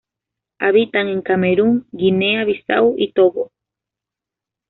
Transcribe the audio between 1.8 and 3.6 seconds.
Guinea-Bissau y Togo.